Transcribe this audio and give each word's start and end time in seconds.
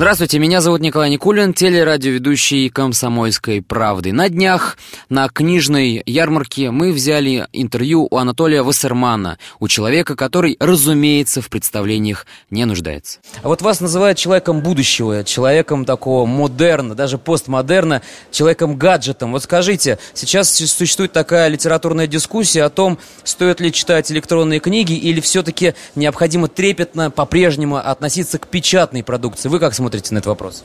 Здравствуйте, 0.00 0.38
меня 0.38 0.62
зовут 0.62 0.80
Николай 0.80 1.10
Никулин, 1.10 1.52
телерадиоведущий 1.52 2.70
«Комсомольской 2.70 3.60
правды». 3.60 4.14
На 4.14 4.30
днях 4.30 4.78
на 5.10 5.28
книжной 5.28 6.02
ярмарке 6.06 6.70
мы 6.70 6.92
взяли 6.92 7.46
интервью 7.52 8.08
у 8.10 8.16
Анатолия 8.16 8.62
Вассермана, 8.62 9.36
у 9.58 9.68
человека, 9.68 10.16
который, 10.16 10.56
разумеется, 10.58 11.42
в 11.42 11.50
представлениях 11.50 12.24
не 12.48 12.64
нуждается. 12.64 13.18
А 13.42 13.48
вот 13.48 13.60
вас 13.60 13.82
называют 13.82 14.16
человеком 14.16 14.62
будущего, 14.62 15.22
человеком 15.22 15.84
такого 15.84 16.24
модерна, 16.24 16.94
даже 16.94 17.18
постмодерна, 17.18 18.00
человеком-гаджетом. 18.30 19.32
Вот 19.32 19.42
скажите, 19.42 19.98
сейчас 20.14 20.50
существует 20.50 21.12
такая 21.12 21.48
литературная 21.48 22.06
дискуссия 22.06 22.62
о 22.62 22.70
том, 22.70 22.96
стоит 23.22 23.60
ли 23.60 23.70
читать 23.70 24.10
электронные 24.10 24.60
книги 24.60 24.94
или 24.94 25.20
все-таки 25.20 25.74
необходимо 25.94 26.48
трепетно 26.48 27.10
по-прежнему 27.10 27.76
относиться 27.76 28.38
к 28.38 28.46
печатной 28.46 29.04
продукции. 29.04 29.50
Вы 29.50 29.58
как 29.58 29.74
смотрите? 29.74 29.89
Смотрите 29.90 30.14
на 30.14 30.18
этот 30.18 30.28
вопрос? 30.28 30.64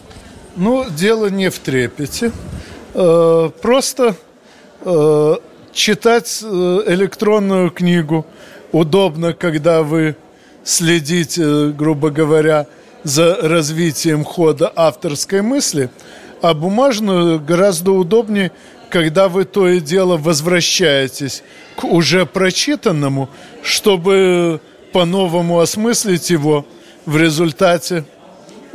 Ну, 0.56 0.86
дело 0.90 1.30
не 1.30 1.50
в 1.50 1.58
трепете. 1.60 2.32
Э, 2.94 3.50
просто 3.62 4.16
э, 4.82 5.36
читать 5.74 6.44
э, 6.44 6.84
электронную 6.88 7.72
книгу 7.72 8.26
удобно, 8.72 9.34
когда 9.34 9.82
вы 9.82 10.16
следите, 10.64 11.70
грубо 11.70 12.12
говоря, 12.12 12.68
за 13.04 13.36
развитием 13.42 14.24
хода 14.24 14.72
авторской 14.76 15.42
мысли, 15.42 15.90
а 16.42 16.54
бумажную 16.54 17.40
гораздо 17.40 17.92
удобнее, 17.92 18.52
когда 18.90 19.28
вы 19.28 19.46
то 19.46 19.68
и 19.68 19.80
дело 19.80 20.18
возвращаетесь 20.18 21.44
к 21.76 21.84
уже 21.84 22.26
прочитанному, 22.26 23.30
чтобы 23.64 24.62
по-новому 24.94 25.60
осмыслить 25.60 26.30
его 26.30 26.66
в 27.06 27.18
результате 27.18 28.06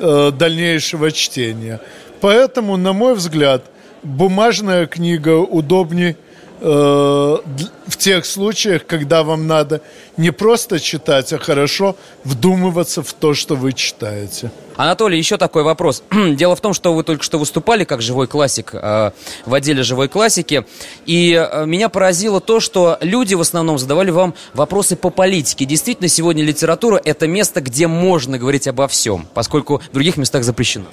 э, 0.01 0.33
дальнейшего 0.33 1.13
чтения. 1.13 1.81
Поэтому, 2.21 2.77
на 2.77 2.93
мой 2.93 3.15
взгляд, 3.15 3.65
бумажная 4.03 4.87
книга 4.87 5.39
удобнее 5.39 6.17
в 6.61 7.97
тех 7.97 8.27
случаях, 8.27 8.87
когда 8.87 9.23
вам 9.23 9.47
надо 9.47 9.81
не 10.17 10.31
просто 10.31 10.79
читать, 10.79 11.33
а 11.33 11.39
хорошо 11.39 11.97
вдумываться 12.25 13.03
в 13.03 13.13
то, 13.13 13.35
что 13.35 13.57
вы 13.57 13.73
читаете. 13.73 14.51
Анатолий, 14.77 15.19
еще 15.19 15.37
такой 15.37 15.63
вопрос. 15.63 16.03
Дело 16.11 16.57
в 16.57 16.61
том, 16.61 16.73
что 16.73 16.95
вы 16.95 17.05
только 17.05 17.23
что 17.23 17.39
выступали 17.39 17.85
как 17.85 18.01
живой 18.01 18.27
классик 18.27 18.71
э, 18.75 19.11
в 19.45 19.55
отделе 19.55 19.83
живой 19.83 20.09
классики, 20.09 20.65
и 21.07 21.33
э, 21.35 21.67
меня 21.67 21.89
поразило 21.89 22.41
то, 22.41 22.61
что 22.61 22.97
люди 23.01 23.35
в 23.35 23.41
основном 23.41 23.79
задавали 23.79 24.11
вам 24.11 24.35
вопросы 24.55 24.97
по 24.97 25.11
политике. 25.11 25.67
Действительно, 25.67 26.09
сегодня 26.09 26.43
литература– 26.45 27.01
это 27.05 27.27
место, 27.27 27.61
где 27.61 27.89
можно 27.89 28.39
говорить 28.39 28.69
обо 28.69 28.89
всем, 28.89 29.27
поскольку 29.35 29.83
в 29.91 29.93
других 29.93 30.17
местах 30.17 30.45
запрещено. 30.45 30.87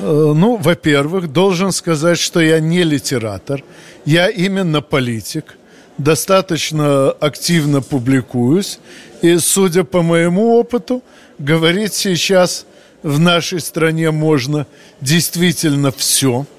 Э, 0.00 0.32
ну, 0.34 0.56
во-первых, 0.56 1.32
должен 1.32 1.72
сказать, 1.72 2.18
что 2.18 2.40
я 2.40 2.60
не 2.60 2.84
литератор, 2.84 3.62
я 4.04 4.28
именно 4.28 4.80
политик, 4.80 5.58
достаточно 5.98 7.10
активно 7.10 7.82
публикуюсь, 7.82 8.78
и, 9.22 9.38
судя 9.38 9.84
по 9.84 10.02
моему 10.02 10.54
опыту, 10.58 11.02
говорить 11.38 11.94
сейчас 11.94 12.66
в 13.02 13.18
нашей 13.18 13.60
стране 13.60 14.10
можно 14.10 14.66
действительно 15.00 15.90
все– 15.90 16.46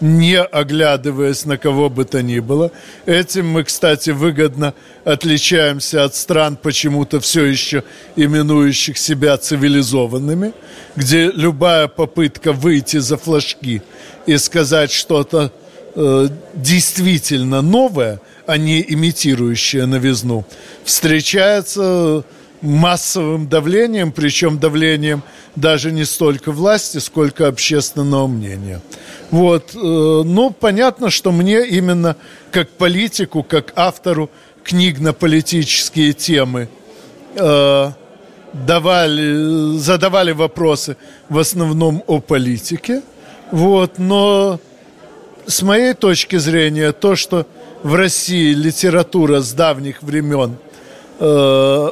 не 0.00 0.40
оглядываясь 0.40 1.44
на 1.44 1.56
кого 1.56 1.88
бы 1.88 2.04
то 2.04 2.22
ни 2.22 2.38
было. 2.40 2.70
Этим 3.06 3.48
мы, 3.48 3.64
кстати, 3.64 4.10
выгодно 4.10 4.74
отличаемся 5.04 6.04
от 6.04 6.14
стран, 6.14 6.56
почему-то 6.60 7.20
все 7.20 7.44
еще 7.44 7.84
именующих 8.16 8.98
себя 8.98 9.36
цивилизованными, 9.36 10.52
где 10.96 11.30
любая 11.30 11.88
попытка 11.88 12.52
выйти 12.52 12.98
за 12.98 13.16
флажки 13.16 13.82
и 14.26 14.36
сказать 14.38 14.90
что-то 14.90 15.52
э, 15.94 16.28
действительно 16.54 17.62
новое, 17.62 18.20
а 18.46 18.56
не 18.56 18.84
имитирующее 18.86 19.86
новизну, 19.86 20.44
встречается 20.84 22.24
массовым 22.64 23.46
давлением, 23.48 24.10
причем 24.10 24.58
давлением 24.58 25.22
даже 25.54 25.92
не 25.92 26.04
столько 26.04 26.50
власти, 26.50 26.98
сколько 26.98 27.46
общественного 27.46 28.26
мнения. 28.26 28.80
Вот. 29.34 29.74
Э, 29.74 29.78
ну, 29.78 30.50
понятно, 30.52 31.10
что 31.10 31.32
мне 31.32 31.66
именно 31.66 32.14
как 32.52 32.68
политику, 32.68 33.42
как 33.42 33.72
автору 33.74 34.30
книг 34.62 35.00
на 35.00 35.12
политические 35.12 36.12
темы 36.12 36.68
э, 37.34 37.90
давали, 38.52 39.76
задавали 39.76 40.30
вопросы 40.30 40.96
в 41.28 41.40
основном 41.40 42.04
о 42.06 42.20
политике. 42.20 43.02
Вот. 43.50 43.98
Но 43.98 44.60
с 45.46 45.62
моей 45.62 45.94
точки 45.94 46.36
зрения, 46.36 46.92
то, 46.92 47.16
что 47.16 47.44
в 47.82 47.96
России 47.96 48.54
литература 48.54 49.40
с 49.40 49.52
давних 49.52 50.04
времен 50.04 50.58
э, 51.18 51.90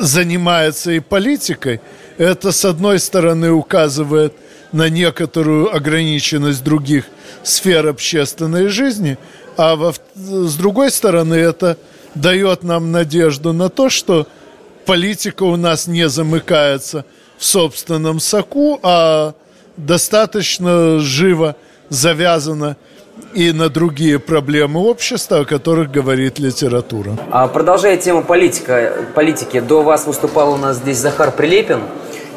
занимается 0.00 0.90
и 0.90 0.98
политикой, 0.98 1.80
это, 2.18 2.50
с 2.50 2.64
одной 2.64 2.98
стороны, 2.98 3.52
указывает 3.52 4.32
на 4.76 4.90
некоторую 4.90 5.74
ограниченность 5.74 6.62
других 6.62 7.06
сфер 7.42 7.86
общественной 7.88 8.68
жизни, 8.68 9.18
а 9.56 9.74
во, 9.74 9.94
с 10.14 10.54
другой 10.56 10.90
стороны, 10.90 11.34
это 11.34 11.78
дает 12.14 12.62
нам 12.62 12.92
надежду 12.92 13.52
на 13.52 13.70
то, 13.70 13.88
что 13.88 14.26
политика 14.84 15.44
у 15.44 15.56
нас 15.56 15.86
не 15.86 16.08
замыкается 16.08 17.04
в 17.38 17.44
собственном 17.44 18.20
соку, 18.20 18.78
а 18.82 19.34
достаточно 19.76 20.98
живо 20.98 21.56
завязана 21.88 22.76
и 23.32 23.52
на 23.52 23.70
другие 23.70 24.18
проблемы 24.18 24.80
общества, 24.80 25.40
о 25.40 25.44
которых 25.46 25.90
говорит 25.90 26.38
литература. 26.38 27.16
А 27.30 27.48
продолжая 27.48 27.96
тему 27.96 28.22
политика, 28.22 28.92
политики, 29.14 29.60
до 29.60 29.82
вас 29.82 30.06
выступал 30.06 30.52
у 30.52 30.56
нас 30.56 30.76
здесь 30.76 30.98
Захар 30.98 31.32
Прилепин, 31.32 31.80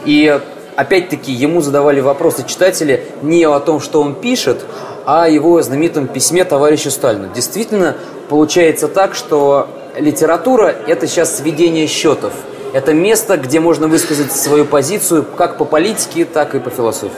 и 0.05 0.39
опять-таки 0.79 1.31
ему 1.31 1.62
задавали 1.62 2.00
вопросы 2.00 2.45
читатели 2.47 3.03
не 3.22 3.44
о 3.44 3.59
том, 3.59 3.81
что 3.81 4.01
он 4.01 4.16
пишет, 4.16 4.66
а 5.06 5.25
о 5.25 5.29
его 5.29 5.62
знаменитом 5.62 6.07
письме 6.07 6.45
товарищу 6.45 6.90
Сталину. 6.90 7.28
Действительно, 7.34 7.95
получается 8.29 8.88
так, 8.88 9.13
что 9.13 9.67
литература– 9.97 10.73
это 10.88 11.06
сейчас 11.06 11.38
сведение 11.38 11.88
счетов. 11.88 12.31
Это 12.72 12.94
место, 12.94 13.35
где 13.35 13.59
можно 13.59 13.88
высказать 13.88 14.31
свою 14.31 14.63
позицию 14.63 15.25
как 15.35 15.57
по 15.57 15.66
политике, 15.66 16.23
так 16.23 16.56
и 16.56 16.59
по 16.59 16.69
философии. 16.69 17.11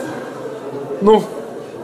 Ну, 1.00 1.22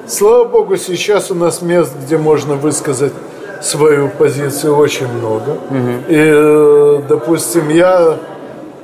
Слава 0.09 0.45
богу, 0.45 0.78
сейчас 0.78 1.31
у 1.31 1.34
нас 1.34 1.60
мест, 1.60 1.93
где 2.03 2.16
можно 2.16 2.55
высказать 2.55 3.12
свою 3.60 4.09
позицию 4.09 4.75
очень 4.75 5.06
много. 5.06 5.50
Угу. 5.50 5.91
И, 6.09 6.16
э, 6.16 7.03
допустим, 7.06 7.69
я 7.69 8.16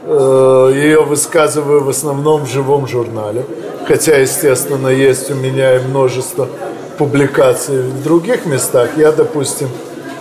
ее 0.07 1.03
высказываю 1.03 1.83
в 1.83 1.89
основном 1.89 2.45
в 2.45 2.51
живом 2.51 2.87
журнале. 2.87 3.45
Хотя, 3.87 4.17
естественно, 4.19 4.89
есть 4.89 5.31
у 5.31 5.35
меня 5.35 5.77
и 5.77 5.79
множество 5.81 6.49
публикаций 6.99 7.83
в 7.83 8.03
других 8.03 8.47
местах. 8.47 8.91
Я, 8.97 9.13
допустим, 9.13 9.69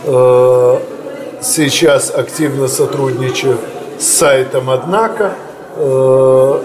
э, 0.06 0.78
сейчас 1.42 2.14
активно 2.14 2.68
сотрудничаю 2.68 3.58
с 4.00 4.08
сайтом 4.08 4.70
«Однако». 4.70 5.34
Э, 5.76 6.60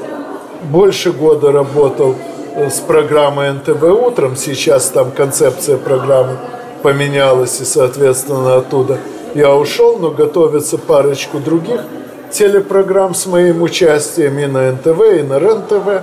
больше 0.71 1.13
года 1.13 1.53
работал 1.53 2.17
с 2.57 2.81
программой 2.81 3.53
НТВ 3.53 3.83
утром. 3.83 4.37
Сейчас 4.37 4.87
там 4.87 5.13
концепция 5.13 5.77
программы 5.77 6.37
поменялась, 6.83 7.61
и, 7.61 7.65
соответственно, 7.65 8.57
оттуда 8.57 8.99
я 9.35 9.55
ушел, 9.55 9.99
но 9.99 10.11
готовится 10.11 10.79
парочку 10.79 11.39
других 11.39 11.81
телепрограмм 12.31 13.15
с 13.15 13.27
моим 13.27 13.63
участием 13.63 14.39
и 14.39 14.47
на 14.47 14.73
НТВ, 14.73 15.01
и 15.19 15.23
на 15.23 15.39
РЕН-ТВ. 15.39 16.03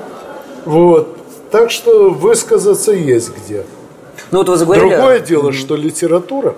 Вот. 0.66 1.18
Так 1.52 1.72
что 1.72 2.10
высказаться 2.10 2.92
есть 2.92 3.32
где. 3.36 3.64
Ну, 4.32 4.40
вот 4.40 4.50
вы 4.50 4.58
заговорили... 4.58 4.90
Другое 4.90 5.20
дело, 5.20 5.54
что 5.54 5.76
литература 5.76 6.56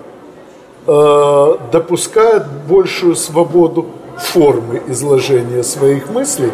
э, 0.86 1.54
допускает 1.72 2.46
большую 2.68 3.16
свободу 3.16 3.86
формы 4.18 4.82
изложения 4.88 5.62
своих 5.62 6.08
мыслей, 6.10 6.50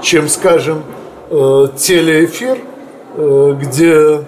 чем, 0.00 0.28
скажем, 0.28 0.82
э, 1.30 1.68
телеэфир– 1.76 2.58
Э, 3.16 3.56
где, 3.60 3.92
э, 3.92 4.22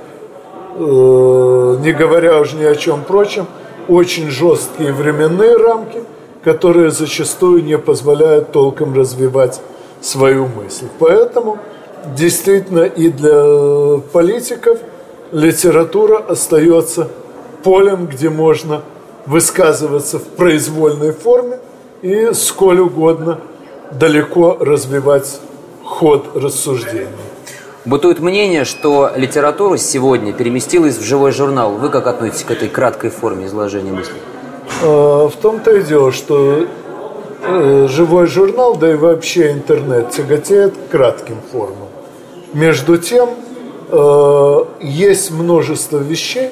не 0.79 1.93
говоря 1.93 2.39
уже 2.39 2.57
ни 2.57 2.65
о 2.65 2.77
чем 2.77 3.03
прочем, 3.03 3.47
очень 3.89 4.31
жесткие 4.31 4.93
временные 4.93 5.57
рамки, 5.57 6.05
которые 6.47 6.93
зачастую 6.93 7.65
не 7.65 7.77
позволяют 7.77 8.53
толком 8.53 8.95
развивать 8.95 9.61
свою 10.01 10.47
мысль. 10.47 10.87
Поэтому 11.01 11.59
действительно 12.17 12.85
и 12.85 13.09
для 13.09 14.01
политиков 14.13 14.79
литература 15.33 16.19
остается 16.19 17.09
полем, 17.65 18.07
где 18.07 18.31
можно 18.31 18.83
высказываться 19.27 20.21
в 20.21 20.23
произвольной 20.23 21.11
форме 21.11 21.59
и 22.03 22.31
сколь 22.33 22.79
угодно 22.79 23.41
далеко 23.91 24.57
развивать 24.61 25.41
ход 25.83 26.27
рассуждений. 26.37 27.09
Бытует 27.85 28.21
мнение, 28.21 28.65
что 28.65 29.11
литература 29.17 29.79
сегодня 29.79 30.33
переместилась 30.33 30.97
в 30.97 31.03
живой 31.03 31.33
журнал. 31.33 31.73
Вы 31.73 31.89
как 31.89 32.07
относитесь 32.07 32.45
к 32.45 32.53
этой 32.53 32.69
краткой 32.69 33.11
форме 33.11 33.47
изложения 33.47 33.91
мыслей? 33.91 34.21
А, 34.83 35.29
в 35.29 35.37
том-то 35.37 35.77
и 35.77 35.83
дело, 35.83 36.13
что 36.13 36.67
э, 37.43 37.89
живой 37.89 38.27
журнал, 38.27 38.77
да 38.77 38.93
и 38.93 38.97
вообще 38.97 39.53
интернет 39.53 40.11
тяготеет 40.11 40.75
к 40.77 40.91
кратким 40.91 41.39
формам. 41.51 41.89
Между 42.53 42.99
тем, 42.99 43.31
э, 43.91 44.65
есть 44.81 45.31
множество 45.31 45.99
вещей, 45.99 46.51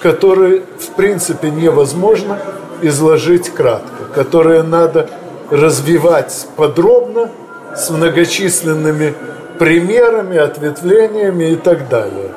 которые, 0.00 0.62
в 0.78 0.94
принципе, 0.96 1.50
невозможно 1.50 2.38
изложить 2.82 3.50
кратко, 3.50 4.04
которые 4.14 4.62
надо 4.62 5.08
развивать 5.50 6.46
подробно, 6.56 7.30
с 7.74 7.90
многочисленными 7.90 9.14
примерами, 9.58 10.36
ответвлениями 10.36 11.52
и 11.52 11.56
так 11.56 11.88
далее. 11.88 12.32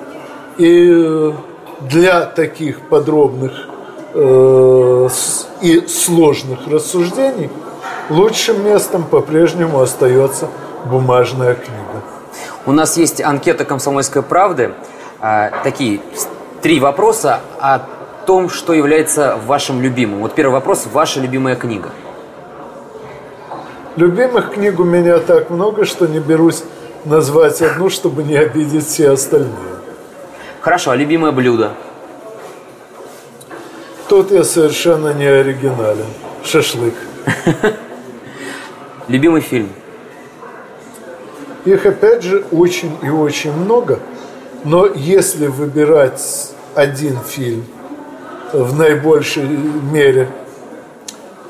И 0.58 1.34
для 1.82 2.26
таких 2.26 2.82
подробных 2.82 3.52
э, 4.14 4.71
и 5.62 5.88
сложных 5.88 6.68
рассуждений 6.68 7.50
лучшим 8.09 8.63
местом 8.65 9.03
по-прежнему 9.03 9.81
остается 9.81 10.50
бумажная 10.86 11.56
книга. 11.56 12.03
У 12.65 12.71
нас 12.71 12.98
есть 12.98 13.21
анкета 13.21 13.65
«Комсомольской 13.65 14.21
правды». 14.21 14.74
А, 15.19 15.51
такие 15.63 16.01
три 16.62 16.80
вопроса 16.80 17.42
о 17.59 17.81
том, 18.25 18.50
что 18.50 18.74
является 18.74 19.38
вашим 19.45 19.81
любимым. 19.81 20.21
Вот 20.21 20.33
первый 20.33 20.53
вопрос– 20.53 20.88
ваша 20.92 21.19
любимая 21.19 21.56
книга. 21.56 21.89
Любимых 23.95 24.53
книг 24.53 24.80
у 24.80 24.83
меня 24.83 25.19
так 25.19 25.50
много, 25.50 25.86
что 25.86 26.07
не 26.07 26.19
берусь 26.19 26.63
назвать 27.06 27.62
одну, 27.62 27.89
чтобы 27.89 28.24
не 28.24 28.36
обидеть 28.38 28.88
все 28.88 29.12
остальные. 29.12 29.51
Хорошо, 30.62 30.92
а 30.92 30.95
любимое 30.95 31.31
блюдо? 31.31 31.71
Тут 34.12 34.30
я 34.30 34.44
совершенно 34.44 35.13
не 35.13 35.24
оригинален. 35.24 36.06
Шашлык. 36.44 36.96
Любимый 39.08 39.40
фильм? 39.40 39.69
Их 41.63 41.86
опять 41.86 42.22
же 42.22 42.44
очень 42.52 42.92
и 43.02 43.08
очень 43.08 43.54
много. 43.54 44.00
Но 44.66 44.86
если 44.86 45.48
выбирать 45.48 46.52
один 46.75 47.19
фильм 47.22 47.63
в 48.52 48.78
наибольшей 48.78 49.46
мере 49.46 50.28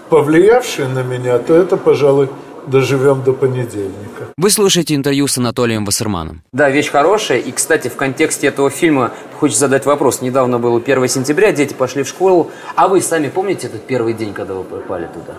повлиявший 0.10 0.88
на 0.88 1.02
меня, 1.02 1.40
то 1.40 1.56
это, 1.56 1.78
пожалуй, 1.78 2.30
доживем 2.68 3.24
до 3.24 3.34
понедельника. 3.34 4.28
Вы 4.38 4.50
слушаете 4.50 4.96
интервью 4.96 5.28
с 5.28 5.38
Анатолием 5.38 5.86
Вассерманом. 5.86 6.42
Да, 6.52 6.70
вещь 6.70 6.90
хорошая. 6.90 7.40
И, 7.40 7.52
кстати, 7.52 7.88
в 7.88 7.96
контексте 7.96 8.48
этого 8.48 8.70
фильма 8.70 9.12
хочется 9.40 9.62
задать 9.62 9.86
вопрос. 9.86 10.22
Недавно 10.22 10.60
было 10.60 10.80
1 10.80 11.08
сентября, 11.08 11.52
дети 11.52 11.74
пошли 11.74 12.04
в 12.04 12.08
школу. 12.08 12.52
А 12.76 12.88
вы 12.88 13.02
сами 13.02 13.30
помните 13.30 13.68
этот 13.68 13.84
первый 13.84 14.14
день, 14.14 14.34
когда 14.34 14.54
вы 14.54 14.64
попали 14.64 15.08
туда? 15.08 15.34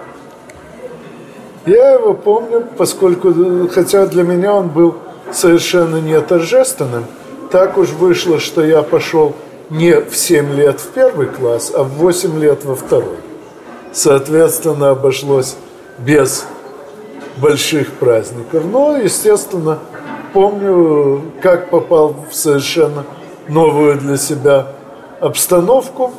Я 1.65 1.93
его 1.93 2.15
помню, 2.15 2.67
поскольку, 2.77 3.69
хотя 3.69 4.07
для 4.07 4.25
меня 4.25 4.55
он 4.55 4.69
был 4.69 4.97
совершенно 5.33 5.99
не 5.99 6.21
торжественным, 6.21 7.05
так 7.53 7.79
уж 7.79 7.91
вышло, 7.91 8.41
что 8.41 8.65
я 8.65 8.83
пошел 8.83 9.37
не 9.71 10.01
в 10.01 10.17
7 10.17 10.55
лет 10.55 10.81
в 10.81 10.89
первый 10.89 11.29
класс, 11.29 11.73
а 11.75 11.85
в 11.85 11.91
8 11.91 12.41
лет 12.41 12.65
во 12.65 12.75
второй. 12.75 13.17
Соответственно, 13.93 14.91
обошлось 14.91 15.57
без 15.99 16.47
больших 17.43 17.93
праздников. 17.95 18.65
Но, 18.65 18.97
естественно, 18.97 19.81
помню, 20.33 21.23
как 21.43 21.69
попал 21.69 22.17
в 22.31 22.35
совершенно 22.35 23.05
новую 23.49 23.99
для 23.99 24.17
себя 24.17 24.69
обстановку 25.21 26.13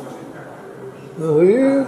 и 1.18 1.84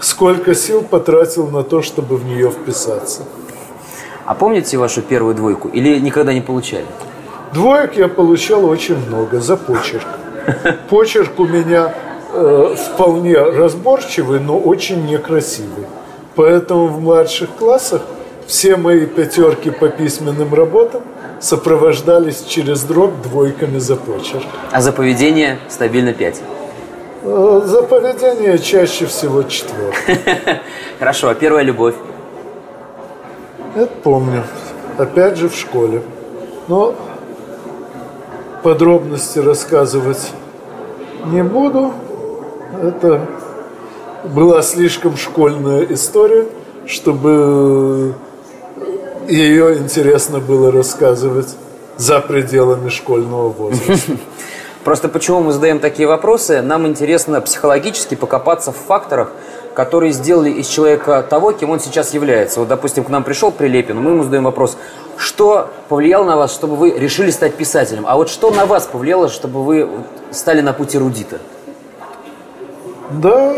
сколько 0.00 0.54
сил 0.54 0.82
потратил 0.82 1.48
на 1.48 1.62
то, 1.62 1.82
чтобы 1.82 2.16
в 2.16 2.24
нее 2.24 2.50
вписаться. 2.50 3.22
А 4.26 4.34
помните 4.34 4.76
вашу 4.76 5.00
первую 5.00 5.34
двойку 5.34 5.68
или 5.68 5.98
никогда 5.98 6.34
не 6.34 6.42
получали? 6.42 6.86
Двоек 7.54 7.96
я 7.96 8.08
получал 8.08 8.66
очень 8.66 8.96
много 9.06 9.40
за 9.40 9.56
почерк. 9.56 10.06
Почерк 10.90 11.38
у 11.40 11.46
меня 11.46 11.94
э, 12.34 12.74
вполне 12.76 13.36
разборчивый, 13.36 14.38
но 14.40 14.58
очень 14.58 15.06
некрасивый. 15.06 15.86
Поэтому 16.34 16.86
в 16.86 17.00
младших 17.00 17.50
классах 17.58 18.02
все 18.46 18.76
мои 18.76 19.06
пятерки 19.06 19.70
по 19.70 19.88
письменным 19.88 20.54
работам 20.54 21.02
сопровождались 21.40 22.44
через 22.44 22.82
дробь 22.82 23.22
двойками 23.22 23.78
за 23.78 23.96
почерк. 23.96 24.46
А 24.72 24.80
за 24.80 24.92
поведение 24.92 25.58
стабильно 25.68 26.12
пять? 26.12 26.40
Э, 27.22 27.62
за 27.64 27.82
поведение 27.82 28.58
чаще 28.58 29.06
всего 29.06 29.42
четвертый. 29.42 30.16
Хорошо, 30.98 31.28
а 31.28 31.34
первая 31.34 31.64
любовь? 31.64 31.94
Это 33.74 33.92
помню. 34.02 34.44
Опять 34.96 35.36
же 35.36 35.48
в 35.48 35.54
школе. 35.54 36.02
Но 36.68 36.94
подробности 38.62 39.38
рассказывать 39.38 40.32
не 41.26 41.42
буду. 41.42 41.92
Это 42.82 43.26
была 44.24 44.62
слишком 44.62 45.16
школьная 45.16 45.84
история, 45.90 46.46
чтобы 46.86 48.14
ее 49.28 49.78
интересно 49.78 50.40
было 50.40 50.72
рассказывать 50.72 51.54
за 51.96 52.20
пределами 52.20 52.88
школьного 52.88 53.50
возраста. 53.50 54.16
Просто 54.84 55.08
почему 55.08 55.40
мы 55.40 55.52
задаем 55.52 55.80
такие 55.80 56.08
вопросы? 56.08 56.62
Нам 56.62 56.86
интересно 56.86 57.40
психологически 57.40 58.14
покопаться 58.14 58.72
в 58.72 58.76
факторах, 58.76 59.32
которые 59.74 60.12
сделали 60.12 60.50
из 60.50 60.66
человека 60.66 61.22
того, 61.28 61.52
кем 61.52 61.70
он 61.70 61.80
сейчас 61.80 62.14
является. 62.14 62.60
Вот, 62.60 62.68
допустим, 62.68 63.04
к 63.04 63.10
нам 63.10 63.22
пришел 63.22 63.52
Прилепин, 63.52 64.00
мы 64.00 64.12
ему 64.12 64.22
задаем 64.22 64.44
вопрос, 64.44 64.78
что 65.16 65.68
повлияло 65.88 66.24
на 66.24 66.36
вас, 66.36 66.54
чтобы 66.54 66.76
вы 66.76 66.90
решили 66.90 67.30
стать 67.30 67.54
писателем? 67.54 68.04
А 68.06 68.16
вот 68.16 68.30
что 68.30 68.50
на 68.50 68.64
вас 68.64 68.86
повлияло, 68.86 69.28
чтобы 69.28 69.62
вы 69.62 69.88
стали 70.30 70.62
на 70.62 70.72
путь 70.72 70.96
эрудита? 70.96 71.38
Да, 73.10 73.54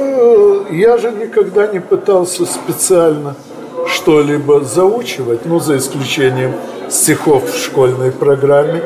я 0.70 0.96
же 0.96 1.10
никогда 1.10 1.66
не 1.66 1.80
пытался 1.80 2.46
специально 2.46 3.34
что-либо 3.88 4.60
заучивать, 4.60 5.44
ну, 5.44 5.58
за 5.58 5.78
исключением 5.78 6.54
стихов 6.88 7.50
в 7.50 7.58
школьной 7.58 8.12
программе. 8.12 8.80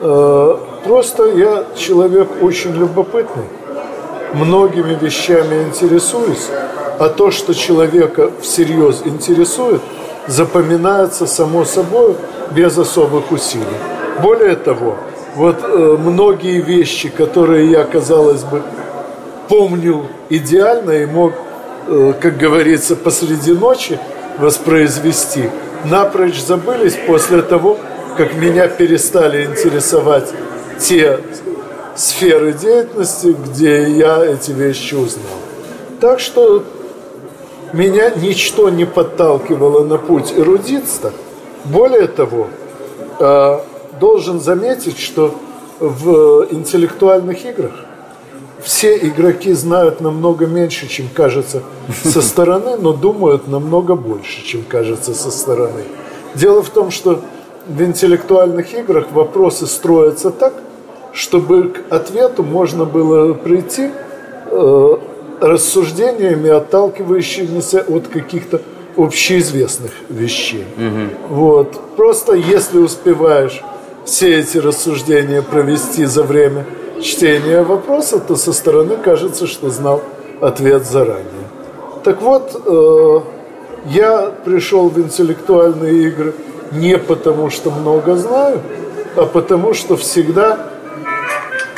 Э, 0.00 0.56
просто 0.84 1.26
я 1.26 1.64
человек 1.76 2.28
очень 2.40 2.72
любопытный, 2.72 3.44
многими 4.32 4.94
вещами 4.94 5.64
интересуюсь, 5.64 6.46
а 7.00 7.08
то, 7.08 7.32
что 7.32 7.52
человека 7.52 8.30
всерьез 8.40 9.02
интересует, 9.04 9.80
запоминается 10.28 11.26
само 11.26 11.64
собой 11.64 12.14
без 12.52 12.78
особых 12.78 13.32
усилий. 13.32 13.64
Более 14.22 14.54
того, 14.54 14.96
вот 15.34 15.56
э, 15.64 15.96
многие 15.98 16.60
вещи, 16.60 17.08
которые 17.08 17.70
я, 17.70 17.82
казалось 17.82 18.44
бы, 18.44 18.62
помнил 19.50 20.06
идеально 20.30 20.92
и 20.92 21.06
мог, 21.06 21.32
э, 21.88 22.14
как 22.20 22.38
говорится, 22.38 22.94
посреди 22.94 23.52
ночи 23.52 23.98
воспроизвести, 24.38 25.50
напрочь 25.84 26.40
забылись 26.40 26.96
после 27.06 27.42
того, 27.42 27.76
как 28.16 28.34
меня 28.34 28.68
перестали 28.68 29.44
интересовать 29.44 30.28
те 30.78 31.18
сферы 31.96 32.52
деятельности, 32.52 33.36
где 33.44 33.90
я 33.90 34.24
эти 34.24 34.52
вещи 34.52 34.94
узнал. 34.94 35.38
Так 36.00 36.20
что 36.20 36.62
меня 37.72 38.10
ничто 38.10 38.70
не 38.70 38.84
подталкивало 38.84 39.84
на 39.84 39.98
путь 39.98 40.32
эрудитства. 40.36 41.12
Более 41.64 42.06
того, 42.06 42.46
э, 43.18 43.60
должен 43.98 44.40
заметить, 44.40 45.00
что 45.00 45.34
в 45.80 46.46
интеллектуальных 46.50 47.44
играх 47.44 47.72
все 48.62 48.96
игроки 48.96 49.52
знают 49.52 50.00
намного 50.00 50.46
меньше, 50.46 50.88
чем 50.88 51.08
кажется 51.12 51.62
со 52.04 52.22
стороны, 52.22 52.76
но 52.76 52.92
думают 52.92 53.48
намного 53.48 53.94
больше, 53.94 54.44
чем 54.44 54.62
кажется 54.62 55.14
со 55.14 55.30
стороны. 55.30 55.82
Дело 56.34 56.62
в 56.62 56.70
том, 56.70 56.90
что 56.90 57.20
в 57.66 57.82
интеллектуальных 57.82 58.74
играх 58.74 59.06
вопросы 59.12 59.66
строятся 59.66 60.30
так, 60.30 60.54
чтобы 61.12 61.68
к 61.70 61.92
ответу 61.92 62.42
можно 62.42 62.84
было 62.84 63.34
прийти 63.34 63.90
э, 64.46 64.96
рассуждениями, 65.40 66.50
отталкивающимися 66.50 67.80
от 67.88 68.08
каких-то 68.08 68.60
общеизвестных 68.96 69.92
вещей. 70.08 70.64
Угу. 70.76 71.34
Вот. 71.34 71.80
Просто 71.96 72.34
если 72.34 72.78
успеваешь 72.78 73.62
все 74.04 74.38
эти 74.38 74.58
рассуждения 74.58 75.42
провести 75.42 76.04
за 76.04 76.22
время 76.22 76.66
чтения 77.02 77.62
вопроса, 77.62 78.18
то 78.18 78.36
со 78.36 78.52
стороны 78.52 78.96
кажется, 78.96 79.46
что 79.46 79.70
знал 79.70 80.02
ответ 80.40 80.86
заранее. 80.86 81.48
Так 82.04 82.22
вот, 82.22 82.60
э, 82.64 83.20
я 83.86 84.32
пришел 84.44 84.88
в 84.88 84.98
интеллектуальные 84.98 86.08
игры 86.08 86.34
не 86.72 86.98
потому, 86.98 87.50
что 87.50 87.70
много 87.70 88.16
знаю, 88.16 88.60
а 89.16 89.26
потому, 89.26 89.74
что 89.74 89.96
всегда 89.96 90.70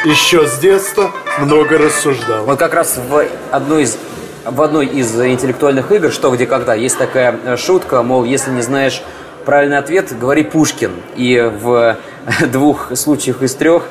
еще 0.04 0.46
с 0.46 0.58
детства 0.58 1.10
много 1.38 1.78
рассуждал. 1.78 2.44
Вот 2.44 2.58
как 2.58 2.74
раз 2.74 2.98
в 3.08 3.24
одной 3.50 3.84
из 3.84 3.96
в 4.44 4.60
одной 4.60 4.86
из 4.86 5.14
интеллектуальных 5.20 5.92
игр 5.92 6.10
«Что, 6.10 6.30
где, 6.30 6.46
когда» 6.46 6.74
есть 6.74 6.98
такая 6.98 7.38
э, 7.44 7.56
шутка, 7.56 8.02
мол, 8.02 8.24
если 8.24 8.50
не 8.50 8.62
знаешь 8.62 9.00
правильный 9.44 9.78
ответ, 9.78 10.16
говори 10.18 10.42
Пушкин. 10.42 10.92
И 11.14 11.40
в 11.40 11.96
двух 12.50 12.96
случаях 12.96 13.42
из 13.42 13.54
трех, 13.54 13.84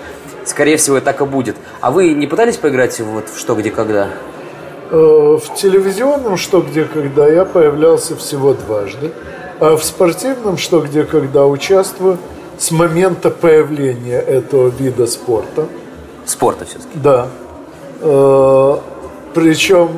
скорее 0.46 0.78
всего, 0.78 1.00
так 1.00 1.22
и 1.22 1.26
будет. 1.26 1.56
А 1.80 1.92
вы 1.92 2.14
не 2.14 2.28
пытались 2.28 2.58
поиграть 2.58 3.00
вот 3.00 3.30
в 3.30 3.40
«Что, 3.40 3.56
где, 3.56 3.72
когда»? 3.72 4.10
Э, 4.90 4.96
в 4.96 5.56
телевизионном 5.56 6.38
«Что, 6.38 6.62
где, 6.62 6.84
когда» 6.84 7.28
я 7.28 7.46
появлялся 7.46 8.16
всего 8.16 8.54
дважды. 8.54 9.12
А 9.60 9.76
в 9.76 9.84
спортивном 9.84 10.58
«Что, 10.58 10.82
где, 10.82 11.04
когда» 11.04 11.46
участвую 11.46 12.18
с 12.58 12.72
момента 12.72 13.30
появления 13.30 14.20
этого 14.20 14.68
вида 14.68 15.08
спорта. 15.08 15.68
Спорта 16.26 16.66
все-таки? 16.66 16.90
Да. 16.96 17.28
Э, 18.02 18.78
Причем 19.34 19.92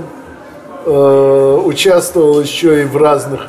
э, 0.85 1.61
участвовал 1.65 2.39
еще 2.39 2.83
и 2.83 2.85
в 2.85 2.97
разных 2.97 3.47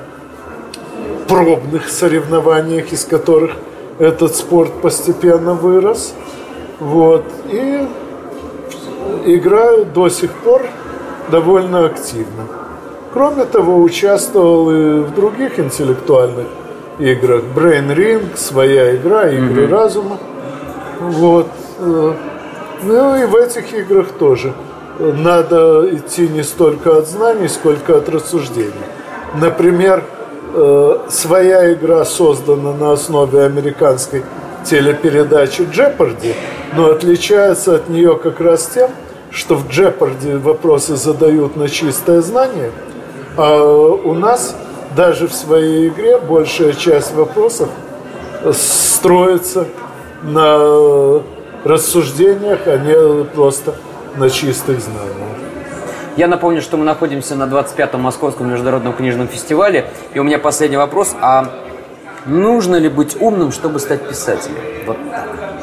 пробных 1.29 1.89
соревнованиях, 1.89 2.93
из 2.93 3.05
которых 3.05 3.53
этот 3.99 4.35
спорт 4.35 4.73
постепенно 4.81 5.55
вырос. 5.55 6.15
Вот. 6.81 7.25
И 7.51 7.87
играю 9.27 9.87
до 9.87 10.09
сих 10.09 10.33
пор 10.33 10.63
довольно 11.31 11.87
активно. 11.87 12.47
Кроме 13.13 13.45
того, 13.45 13.81
участвовал 13.81 14.71
и 14.71 15.01
в 15.01 15.15
других 15.15 15.59
интеллектуальных 15.59 16.47
играх. 16.99 17.43
Brain 17.55 17.95
Ring, 17.95 18.37
своя 18.37 18.97
игра, 18.97 19.29
игры 19.29 19.65
mm-hmm. 19.65 19.71
разума. 19.71 20.19
Вот. 21.01 21.47
Э, 21.79 22.13
ну 22.83 23.17
и 23.17 23.25
в 23.25 23.37
этих 23.37 23.73
играх 23.73 24.09
тоже 24.19 24.53
надо 24.99 25.89
идти 25.95 26.29
не 26.29 26.43
столько 26.43 26.99
от 26.99 27.09
знаний, 27.09 27.49
сколько 27.49 27.97
от 27.97 28.09
рассуждений. 28.09 28.73
Например, 29.41 30.05
э, 30.55 30.99
своя 31.09 31.73
игра 31.73 32.05
создана 32.05 32.73
на 32.73 32.93
основе 32.93 33.43
американской 33.43 34.23
телепередачи 34.65 35.67
«Джепарди», 35.71 36.35
но 36.77 36.91
отличается 36.91 37.77
от 37.77 37.89
нее 37.89 38.17
как 38.17 38.41
раз 38.41 38.67
тем, 38.67 38.91
что 39.31 39.57
в 39.57 39.69
«Джепарди» 39.69 40.33
вопросы 40.33 40.97
задают 40.97 41.57
на 41.57 41.69
чистое 41.69 42.21
знание, 42.21 42.71
а 43.37 43.63
у 43.63 44.15
нас 44.15 44.57
даже 44.97 45.27
в 45.27 45.35
своей 45.35 45.89
игре 45.89 46.19
большая 46.19 46.73
часть 46.73 47.15
вопросов 47.15 47.69
строится 48.53 49.67
на 50.23 51.23
рассуждениях, 51.65 52.61
а 52.67 52.77
не 52.79 53.25
просто 53.25 53.75
на 54.17 54.31
чистых 54.31 54.81
знаниях. 54.81 55.15
Я 56.17 56.29
напомню, 56.29 56.63
что 56.63 56.77
мы 56.77 56.85
находимся 56.85 57.35
на 57.35 57.45
25-м 57.45 58.01
Московском 58.01 58.49
международном 58.49 58.93
книжном 58.93 59.27
фестивале. 59.27 59.87
И 60.13 60.21
у 60.21 60.23
меня 60.23 60.39
последний 60.39 60.77
вопрос. 60.77 61.13
А 61.21 61.51
нужно 62.25 62.77
ли 62.77 62.89
быть 62.89 63.21
умным, 63.21 63.51
чтобы 63.51 63.81
стать 63.81 64.09
писателем? 64.09 64.59
Вот 64.87 64.97
так. 65.11 65.54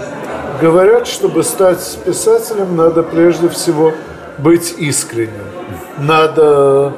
Говорят, 0.61 1.07
чтобы 1.07 1.43
стать 1.43 1.97
писателем, 2.05 2.75
надо 2.75 3.01
прежде 3.01 3.49
всего 3.49 3.93
быть 4.37 4.75
искренним. 4.77 5.47
Надо 5.97 6.93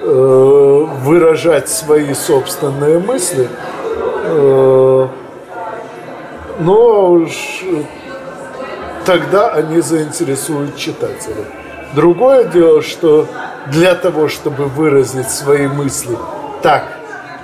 э, 0.00 0.86
выражать 1.02 1.68
свои 1.68 2.14
собственные 2.14 3.00
мысли. 3.00 3.50
Э, 4.24 5.08
ну, 6.60 6.74
а 6.74 7.08
уж 7.10 7.64
тогда 9.04 9.50
они 9.50 9.82
заинтересуют 9.82 10.76
читателя. 10.76 11.44
Другое 11.94 12.44
дело, 12.44 12.80
что 12.80 13.26
для 13.66 13.94
того, 13.94 14.28
чтобы 14.28 14.64
выразить 14.64 15.28
свои 15.28 15.66
мысли 15.66 16.16
так, 16.62 16.84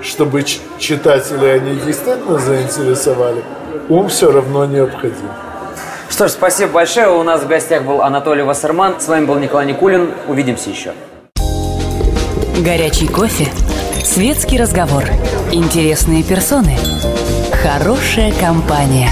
чтобы 0.01 0.45
читатели 0.79 1.45
они 1.45 1.75
действительно 1.75 2.39
заинтересовали, 2.39 3.45
ум 3.91 4.09
все 4.09 4.33
равно 4.33 4.65
необходим. 4.65 5.29
Что 6.19 6.27
ж, 6.27 6.33
спасибо 6.33 6.73
большое. 6.73 7.09
У 7.11 7.23
нас 7.23 7.43
в 7.43 7.47
гостях 7.47 7.85
был 7.85 8.03
Анатолий 8.03 8.43
Вассерман. 8.43 9.01
С 9.01 9.07
вами 9.07 9.25
был 9.25 9.37
Николай 9.39 9.67
Никулин. 9.67 10.11
Увидимся 10.27 10.69
еще. 10.69 10.93
Горячий 12.59 13.07
кофе, 13.07 13.47
светский 14.03 14.59
разговор, 14.59 15.05
интересные 15.53 16.25
персоны, 16.25 16.77
хорошая 17.63 18.33
компания, 18.33 19.09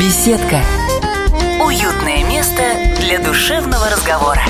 беседка– 0.00 0.60
Уютное 1.66 2.22
место 2.24 2.62
для 3.00 3.18
душевного 3.18 3.90
разговора. 3.90 4.40